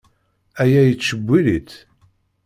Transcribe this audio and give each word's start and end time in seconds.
Aya 0.61 0.81
yettcewwil-itt. 0.87 1.71